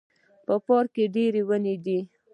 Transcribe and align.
په 0.45 0.55
پارک 0.65 0.89
کې 0.95 1.05
ډیري 1.15 1.41
وني 1.49 1.75
دي 1.85 1.99